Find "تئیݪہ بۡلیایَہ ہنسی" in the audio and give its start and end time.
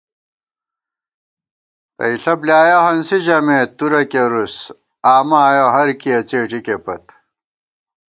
1.95-3.17